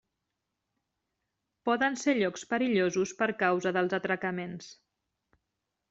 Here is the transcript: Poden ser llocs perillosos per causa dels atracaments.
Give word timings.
Poden 1.69 1.99
ser 2.05 2.17
llocs 2.21 2.47
perillosos 2.55 3.15
per 3.23 3.31
causa 3.45 3.75
dels 3.79 3.97
atracaments. 4.03 4.73